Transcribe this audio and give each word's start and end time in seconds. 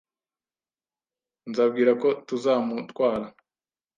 Nzabwira 1.49 1.91
ko 2.01 2.09
tuzamutwara. 2.27 3.27